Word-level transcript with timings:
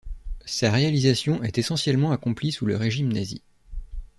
Sa 0.47 0.71
réalisation 0.71 1.43
est 1.43 1.59
essentiellement 1.59 2.11
accomplie 2.11 2.51
sous 2.51 2.65
le 2.65 2.75
régime 2.75 3.13
nazi. 3.13 3.43